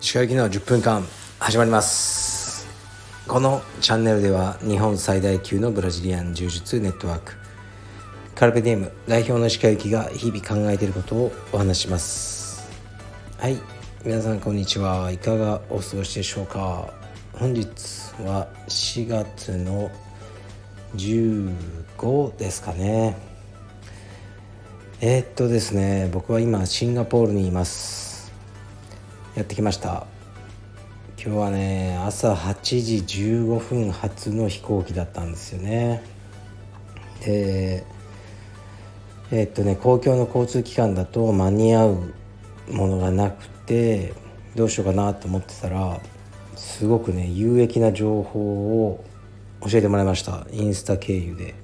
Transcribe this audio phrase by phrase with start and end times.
[0.00, 1.04] 石川行きの10分間
[1.38, 2.66] 始まります。
[3.28, 7.34] このチャンネルでは日本最大級のブラジリアン柔術ネットワーク。
[8.34, 12.66] カルペディエム代表の石川行きが日々考えていることをお話します。
[13.38, 13.58] はい。
[14.06, 15.10] 皆さんこんにちは。
[15.10, 16.88] いかがお過ごしでしょうか。
[17.34, 17.68] 本日
[18.24, 19.90] は4月の
[20.96, 23.33] 15ですかね。
[25.00, 28.32] えー、っとですね僕は今シンガポールにいます。
[29.34, 30.06] やってきました。
[31.22, 36.02] 今日はね朝8時15分発の飛行機だったんですよね。
[37.24, 37.84] で
[39.32, 42.14] えー、っとね公共の交通機関だと間に合う
[42.70, 44.14] ものがなくて
[44.54, 46.00] どうしようかなと思ってたら
[46.54, 49.04] すごくね有益な情報を
[49.68, 50.46] 教えてもらいました。
[50.52, 51.63] インスタ経由で。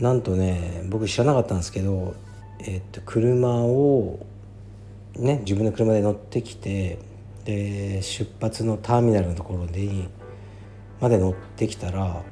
[0.00, 2.14] なんとね僕知らなかったんですけど、
[2.60, 4.26] えっと、車を
[5.16, 6.98] ね自分の車で乗ってきて
[7.44, 10.08] で出発のターミナルのところに
[11.00, 12.22] まで乗ってきたら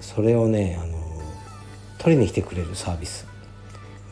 [0.00, 0.98] それをねあの
[1.98, 3.26] 取りに来てくれるサービス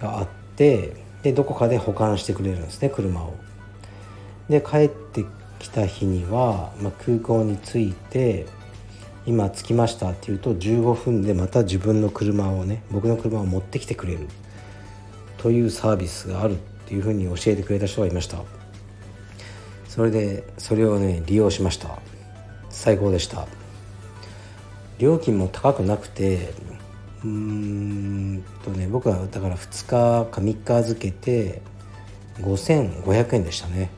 [0.01, 3.35] があってでどこかで保管してくれるんですね車を。
[4.49, 5.25] で帰って
[5.59, 8.47] きた日には、まあ、空港に着いて
[9.27, 14.29] 今着きましたって言うと15分でまた自分の車をね僕の車を持ってきてくれる。
[15.37, 18.43] というサービスがあるっていうふうに教えてくれた人がいました。
[19.89, 21.99] それでそれをね利用しました。
[22.69, 23.47] 最高でした。
[24.99, 26.53] 料金も高くなくて
[27.25, 31.63] うーんとね僕はだから2日か3日預けて
[32.39, 33.91] 5500円でしたね。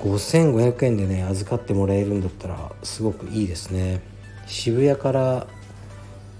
[0.00, 4.00] 5500円でね預かってもらえるんだったらすごくいいですね。
[4.46, 5.46] 渋谷から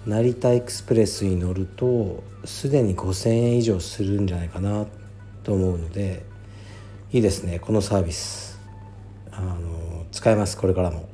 [0.06, 4.86] 成田エクスプレスに乗るとすでに5000円以上するんじゃないかな
[5.42, 6.24] と思うので
[7.12, 8.60] いいですねこのサービス。
[9.32, 11.08] あの使えますこれからも。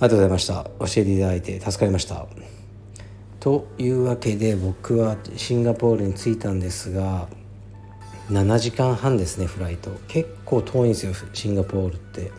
[0.00, 0.70] ありがとうございました。
[0.78, 2.26] 教えていただいて助かりました。
[3.40, 7.28] というわけで僕はシンガポールに着いたんですが
[8.30, 9.90] 7時間半ですねフライト。
[10.08, 12.30] 結構遠いんですよシンガポールって。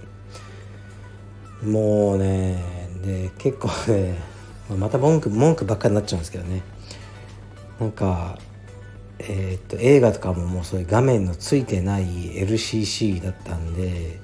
[1.64, 2.64] もうね
[3.04, 4.20] で結構ね
[4.78, 6.62] また文句文句ばっかりになっちゃうんですけどね。
[7.80, 8.38] なんか
[9.20, 14.20] えー、っと映画とかももうそういう画面のついてない LCC だったんで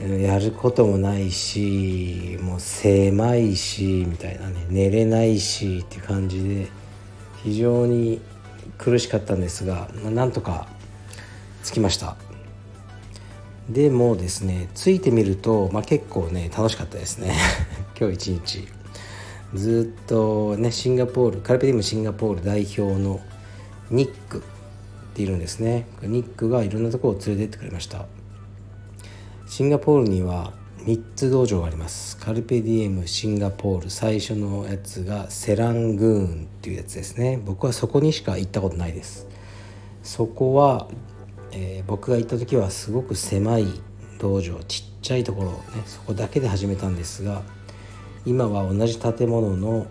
[0.00, 6.68] やることもないしもう狭いしみたいなね寝れないしって感じで
[7.42, 8.20] 非常に
[8.78, 10.66] 苦しかったんですが、まあ、なんとか
[11.64, 12.16] 着きました。
[13.68, 17.34] でもですね着いてみると、まあ、結構ね楽しかったですね。
[17.98, 18.68] 今日一日。
[19.54, 23.20] ずっとねシンガポールカルペディムシンガポール代表の
[23.90, 24.40] ニックっ
[25.14, 25.86] ているんですね。
[26.02, 28.06] ニックがいろんなところを連れてってくれました。
[29.46, 30.54] シンガポールには
[30.84, 32.16] 3つ道場があります。
[32.16, 33.90] カルペディエムシンガポール。
[33.90, 37.40] 最初のやつがセラングーンっていうやつですね。
[37.44, 39.28] 僕はそこにしか行ったことないです。
[40.02, 40.88] そこは、
[41.52, 43.66] えー、僕が行った時はすごく狭い
[44.18, 44.58] 道場。
[44.64, 47.42] ちっちゃいところねそこだけで始めたんですが
[48.24, 49.86] 今は同じ建物の、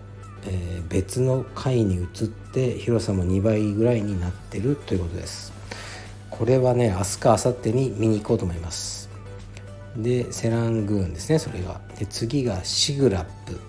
[0.46, 2.06] えー、別の階に移っ
[2.52, 5.52] て広さも2倍ぐらいになってるということです。
[6.28, 9.01] これはね明日か明後日に見に行こうと思います。
[9.96, 11.38] でセラングーンですね。
[11.38, 11.80] それが。
[11.98, 13.60] で次がシグラップ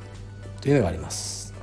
[0.61, 1.53] というのがあります。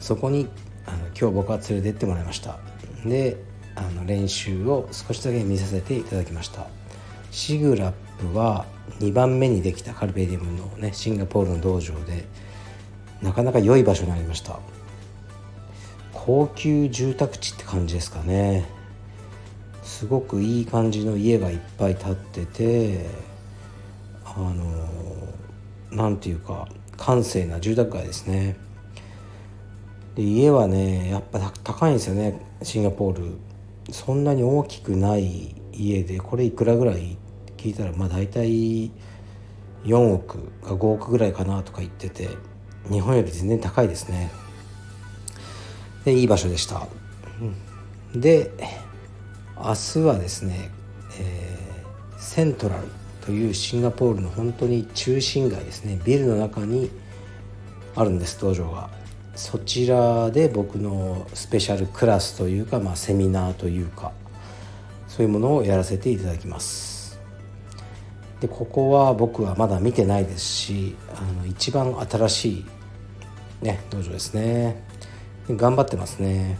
[0.00, 0.48] そこに
[0.86, 2.58] あの今日僕は連れてってもらいました。
[3.04, 3.36] で
[3.74, 6.66] あの練習を少しだけ見させていただきました。
[7.30, 8.66] シグラップは
[9.00, 12.26] 2番目にできたカルベディムのねシンガポールの道場で
[13.22, 14.58] なかなか良い場所にありました。
[16.12, 18.68] 高級住宅地って感じですかね。
[19.82, 23.06] すごくいい感じの家がいっぱい建ってて
[24.24, 24.88] あの
[25.90, 28.56] 何ていうか閑静な住宅街ですね。
[30.14, 33.38] で家はねやっぱ高いんですよねシンガポール。
[33.90, 37.16] そんなに大きくない家でこれいくらぐらい？
[37.56, 38.90] 聞いたらまあ大体
[39.84, 42.28] 4億か5億ぐらいかなとか言ってて
[42.90, 44.30] 日本より全然高いですね。
[46.04, 46.88] でいい場所でした、
[48.14, 48.50] うん、で
[49.56, 50.70] 明日はですね、
[51.20, 52.88] えー、セントラル
[53.24, 56.90] というシンガポールの本当に中心街ですねビルの中に
[57.94, 58.90] あるんです道場が。
[59.34, 64.12] そちらで僕のスペシャルクラスというか、まあ、セミナーというか
[65.08, 67.18] そういうものをやらせていただきます。
[68.40, 72.64] でここは僕はまだ見てないですしあの一番新しい
[73.62, 74.82] ね道場ですね。
[75.48, 76.58] 頑張ってますね。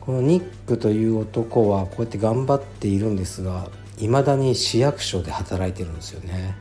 [0.00, 3.68] このニックという男はこうやって頑張っているんですが
[3.98, 6.56] いまだに市役所で働いてるんですよね、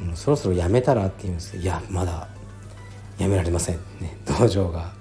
[0.00, 1.52] うん、そろそろ辞めたらって言うんです。
[1.52, 2.28] けどいやまだ
[3.18, 3.76] 辞められません。
[4.00, 4.96] ね 道場が。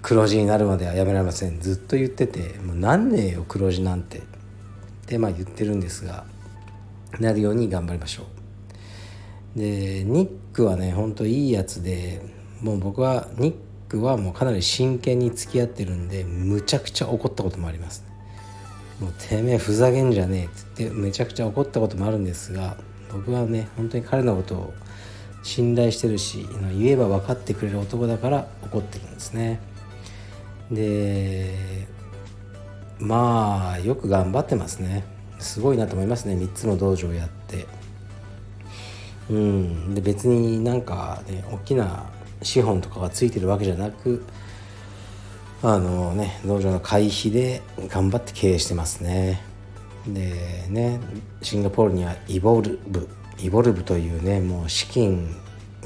[0.00, 1.60] 黒字になるまではやめられません。
[1.60, 4.18] ずっと言っててもう何年よ黒字なんて。
[4.18, 4.22] っ
[5.06, 6.24] てまあ言ってるんですが
[7.18, 8.24] なるように頑張りましょ
[9.56, 9.58] う。
[9.58, 12.20] でニックはねほんといいやつで
[12.60, 13.56] もう僕はニッ
[13.88, 18.04] クはもうかなり真剣に付き合ってるんでむちゃくちゃ怒ったこともあります、
[19.00, 22.76] もうてめえふざけんじゃねえって言ってめちゃくちゃ怒ったこともあるんですが
[23.12, 24.74] 僕はね本当に彼のことを
[25.42, 26.46] 信頼してるし
[26.78, 29.60] 言えば分かってくれる男だから怒ってるんですね。
[30.70, 31.86] で
[32.98, 35.04] まあよく頑張ってますね。
[35.38, 36.34] すごいなと思いますね。
[36.34, 37.66] 3つの道場をやって。
[39.30, 39.94] うん。
[39.94, 42.10] で別になんかね大きな
[42.42, 44.24] 資本とかがついてるわけじゃなく
[45.62, 49.42] あのね道場の会費で頑張って経営してますね。
[50.06, 51.00] でね
[51.42, 53.08] シンガポールにはイボルブ
[53.40, 55.34] イボルブというねもう資金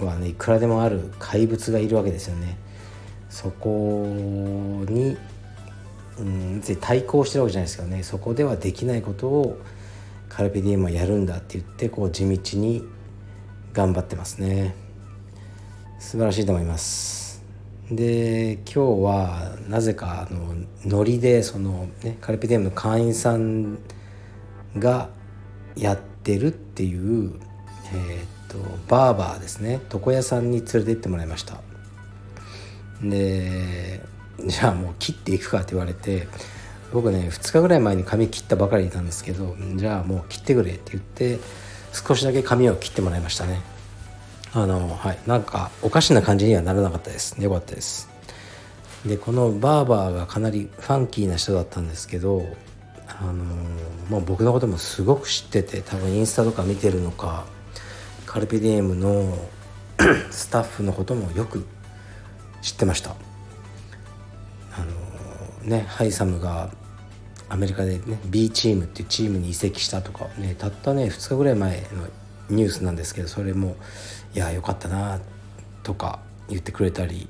[0.00, 2.58] はねいくらでもある怪物がいるわけですよね。
[3.30, 4.04] そこ
[4.88, 5.16] に、
[6.18, 8.02] うん、対抗してるわけじゃないですけどね。
[8.02, 9.58] そこではできないことを
[10.28, 12.82] カルペディエムはやるんだって言ってこう地道に
[13.72, 14.74] 頑張ってますね。
[16.02, 17.42] 素晴らしいと思います。
[17.90, 20.54] で今日はなぜかあの
[20.84, 23.78] ノリでその、ね、カルペディエムの会員さん
[24.76, 25.10] が
[25.76, 27.34] やってるっていう
[27.94, 28.58] えー、っと
[28.88, 29.80] バーバーですね。
[29.92, 31.62] 床屋さんに連れて行ってもらいました。
[33.00, 34.02] で
[34.44, 36.26] じゃあもう切っていくかって言われて
[36.92, 41.38] 僕ね2日ぐらい前に髪切ったばかりいたんですけどじゃあもう切ってくれって言って
[41.92, 43.71] 少しだけ髪を切ってもらいましたね。
[44.54, 45.18] あのはい。
[45.26, 47.40] なんかおかしな感じにはならなかったです。
[47.42, 48.10] よかったです。
[49.06, 52.46] でこのバーバーがかなりファンキーな人だったんですけど
[53.08, 53.44] あの
[54.08, 57.44] もう僕のこともすごく知ってて多分インスタとか見てるのか
[58.26, 59.36] カルピディエムの
[60.30, 61.66] スタッフのこともよく
[62.60, 63.16] 知ってました。
[64.74, 64.84] あ
[65.64, 66.70] のねハイサムが
[67.48, 72.08] アメリカでね B チームっていうチームに移籍したとかねたったね2日ぐらい前の
[72.50, 73.76] ニュースなんですけどそれも
[74.34, 75.20] いやよかったな
[75.82, 77.28] とか言ってくれたり、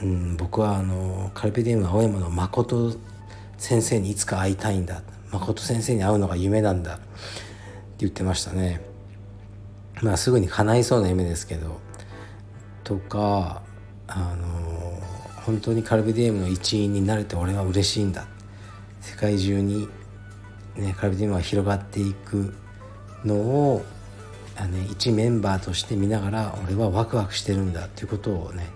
[0.00, 2.92] うん、僕はあのカルペディウム青山の誠
[3.58, 5.02] 先生にいつか会いたいんだ。
[5.30, 6.96] 誠先生に会うのが夢なんだ。
[6.96, 7.04] って
[7.98, 8.80] 言ってましたね。
[10.02, 11.80] まあすぐに叶いそうな夢ですけど。
[12.84, 13.62] とか
[14.08, 14.98] あの
[15.46, 18.26] 本当にカルビディエムの一員になれて俺は嬉しいんだ。
[19.00, 19.88] 世界中に、
[20.76, 22.54] ね、カルビディエムが広がっていく
[23.24, 23.84] のを、
[24.66, 28.66] ね、一メンバーとして見ながら俺はワクワクしてるんだっていうことをね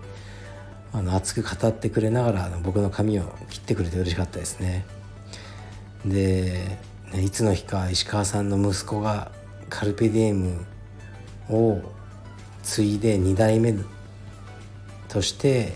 [0.93, 4.85] あの熱く語ってくれながら僕の髪を切ってくれて嬉しかったですね。
[6.05, 6.79] で、
[7.13, 9.31] ね、いつの日か石川さんの息子が
[9.69, 10.65] カルペディエム
[11.49, 11.81] を
[12.63, 13.75] 継いで2代目
[15.09, 15.73] として、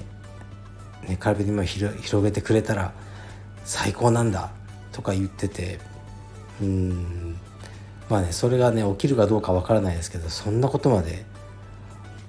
[1.08, 2.94] ね、カルペディエムを広げてくれたら
[3.64, 4.52] 最高なんだ
[4.92, 5.80] とか言ってて
[6.62, 7.31] うん。
[8.12, 11.24] まあねそれがね起きるかどうかわからないですけどそんなことまで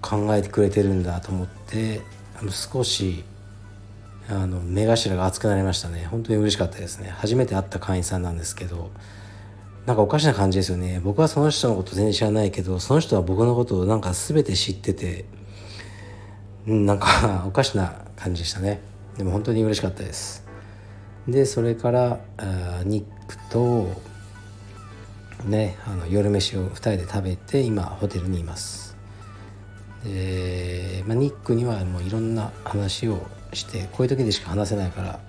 [0.00, 2.02] 考えてくれてるんだと思って
[2.40, 3.24] あの少し
[4.28, 6.06] あの目頭が熱くなりましたね。
[6.08, 7.10] 本当に嬉しかったですね。
[7.10, 8.92] 初めて会った会員さんなんですけど
[9.84, 11.00] なんかおかしな感じですよね。
[11.02, 15.24] 僕はその人のこと全然知らないけどその人は僕のことをなんか全て知ってて
[16.64, 18.80] なんかおかしな感じでしたね。
[19.18, 20.46] でも本当に嬉しかったです。
[21.26, 24.11] でそれからあニックと
[25.44, 28.96] ねあの夜飯を2人で食べて今ホテルにいます。
[30.04, 35.20] で、まあ、ニックにはもういろんな話をしてこういう時でしか話せないから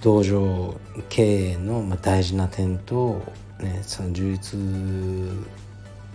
[0.00, 3.22] 道場経営のま大事な点と、
[3.58, 4.58] ね、その充実、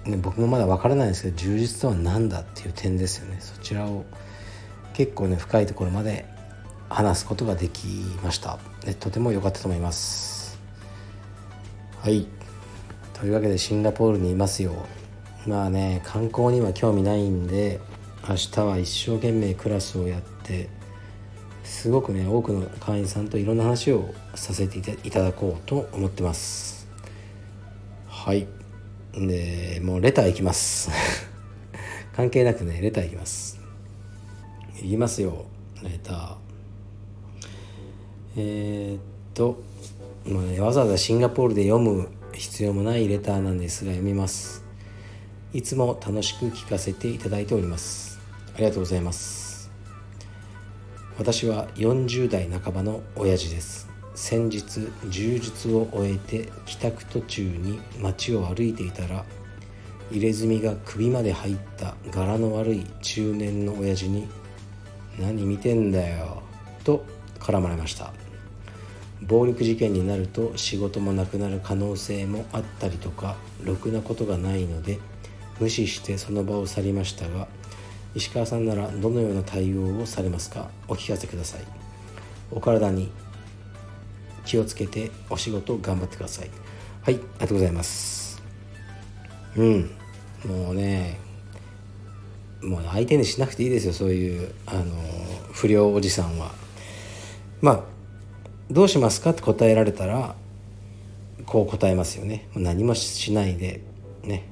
[0.05, 3.38] ね、僕もまだ分からないんですけど充実とは何だっていう点ですよね。
[3.39, 4.05] そちらを
[4.93, 6.25] 結構ね深いところまで
[6.89, 7.88] 話すことができ
[8.24, 8.60] ました。
[8.86, 10.60] でとても良かったと思います。
[12.01, 12.27] はい。
[13.24, 14.74] というわけでシンガポールにいますよ。
[15.48, 17.80] まあね観光には興味ないんで
[18.27, 20.68] 明日は一生懸命クラスをやって
[21.63, 26.86] すごくね多くの会員さんといろんな話をさせていただこうと思ってます。
[28.10, 28.46] はい。
[29.13, 30.92] でもうレターいきます。
[32.18, 33.58] 関係なくねレターいきます。
[34.82, 35.46] いきますよ
[35.82, 36.36] レター。
[38.36, 39.00] えー、っ
[39.34, 39.62] と、
[40.25, 44.63] まあね、わざわざシンガポールで読む必要もないレターなんですが読みます。
[45.54, 48.20] いつも楽しく聞かせていただいております。
[48.56, 49.72] ありがとうございます。
[51.18, 53.88] 私は40代半ばの親父です。
[54.16, 59.25] 先日柔術を終えて帰宅途中に街を歩いていたら
[60.12, 64.28] 入れ墨が首まで入った柄の悪い中年の親父に
[65.20, 66.44] 「何見てんだよ」
[66.84, 67.04] と
[67.40, 68.13] 絡まれました。
[69.27, 75.00] 暴力事件になると仕事もなくなる可能性もあったりとかろくなことがないので
[75.60, 77.48] 無視してその場を去りましたが
[78.15, 80.70] 石川さんならどのような対応をされますか？
[80.88, 81.62] お聞かせください。
[82.51, 83.12] お体に
[84.46, 86.50] 気をつけてお仕事頑張ってください。
[87.01, 88.42] はいありがとうございます。
[89.56, 89.92] うん
[90.46, 91.18] もうね
[92.62, 94.84] もう相手にしなくていいですよそういうあの
[95.51, 96.51] 不良おじさんは。
[97.62, 97.93] まあ
[98.72, 99.32] どうしますか？
[99.32, 100.36] って答えられたら
[101.46, 102.48] こう答えますよね。
[102.55, 103.82] 何もしないで
[104.24, 104.48] ね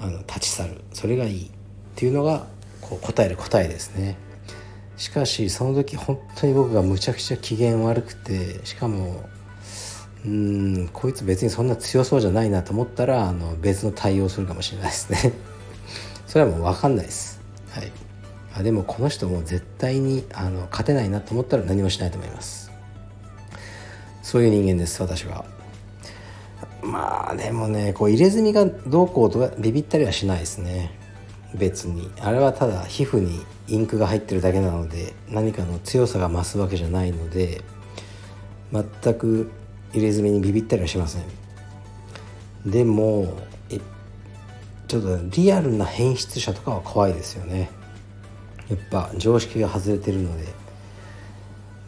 [0.00, 0.80] あの立ち去る。
[0.92, 1.50] それがいいっ
[1.94, 2.46] ていうのが
[2.80, 4.16] こう答える答えですね。
[4.96, 9.24] しかしその時本当に僕がむちゃくちゃ機嫌悪くてしかも
[10.24, 15.32] うんこいつ別にそんな強そうじゃないなと思ったらあの別の対応するかもしれないですね。
[16.26, 17.40] それはもう分かんないです。
[17.70, 17.92] はい。
[18.54, 22.61] あでもこの人も絶対にあの勝てないなと思ったら何もしないと思います。
[24.22, 25.44] そういう人間です私は。
[26.82, 30.98] まあでもねこう入れ墨がどうこうとかビビったりはしないですね。
[31.54, 32.10] 別に。
[32.20, 37.62] あれはただ皮膚にインクが入ってるだけなので何かの強さが増すわけじゃないので
[38.72, 39.50] 全く
[39.92, 41.22] 入れ墨にビビったりはしません。
[42.64, 43.36] でも
[44.88, 47.70] ちょっとリアルな変質者とかは怖いですよね。
[48.68, 50.61] やっぱ常識が外れてるので。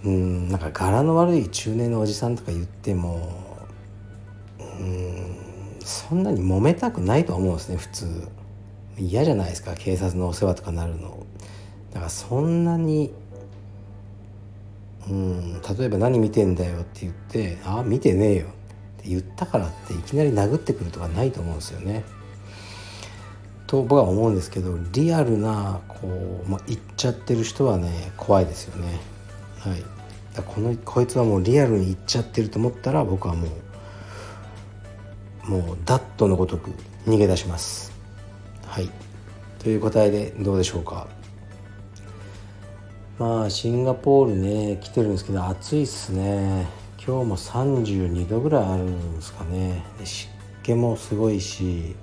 [0.04, 3.66] うんなんか柄の悪い中年のおじさんとか言っても
[4.60, 5.36] うん
[5.80, 8.28] そんなに揉めたくないと思うんですね普通
[8.98, 11.26] 嫌じゃないですか警察のお世話とかなるの
[11.92, 13.12] だからそんなに
[15.08, 18.46] うん例えば「何見てんだよ」って言って「ああ見てねえよ」
[19.00, 22.04] って言ったからっていきなり殴ってくるとかないと思うんですよね。
[23.66, 26.06] と僕は思うんですけどリアルなこ
[26.46, 29.00] う、まあ、言っちゃってる人はね怖いですよね。
[29.64, 29.82] はい、
[30.34, 33.48] だこのこいつはもうリアルに言っちゃってると思ったら僕はも
[35.46, 36.70] うもうダットのごとく
[37.06, 37.92] 逃げ出します。
[38.66, 38.90] はい。
[39.58, 41.06] という答えでどうでしょうか。
[43.18, 46.66] まあシンガポールね来てるんですけど暑いっすね。
[46.98, 49.82] 今日も32度ぐらいあるんですかね。
[50.04, 50.30] 湿
[50.62, 51.96] 気もすごいし。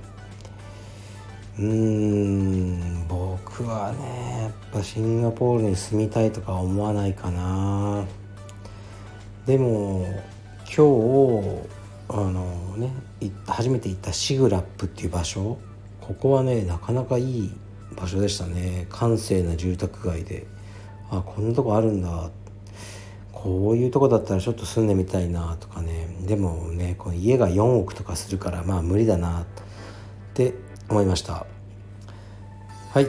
[1.60, 4.31] うーん僕はね
[4.84, 8.06] シンガポールに住みたいとか思わないかな。
[9.46, 10.06] でも
[10.66, 11.68] 今日
[12.10, 12.94] あのね
[13.48, 15.58] 初めて行ったシグラップっていう場所。
[16.00, 17.52] ここはねなかなかいい
[17.96, 18.88] 場所でしたね。
[18.90, 20.48] 閑静な住宅街で。
[21.10, 22.30] あこんなとこあるんだ。
[23.32, 26.16] こういうとこだったらちょっと住んでみたいなとかね。
[26.28, 29.42] でもねこの家が4億とかするからまあ無理だな。
[29.42, 29.46] っ
[30.34, 30.54] て
[30.90, 31.46] 思いました。
[32.92, 33.08] はい。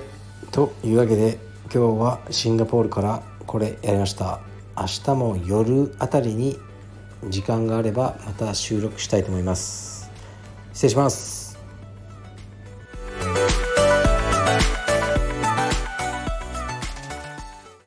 [0.51, 1.39] というわけで
[1.75, 4.41] 今日はシンガポールからこれやりました。
[4.77, 6.59] 明日も夜あたりに
[7.31, 10.11] 時間があればまた収録したいと思います。
[10.75, 11.42] 失礼します。